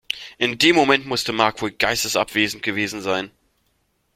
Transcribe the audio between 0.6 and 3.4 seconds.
Moment musste Mark wohl geistesabwesend gewesen sein.